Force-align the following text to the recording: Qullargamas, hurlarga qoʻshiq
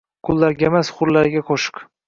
Qullargamas, 0.29 0.91
hurlarga 1.03 1.47
qoʻshiq 1.53 1.87